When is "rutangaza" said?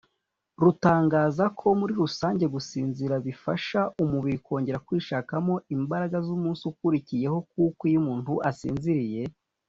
0.63-1.45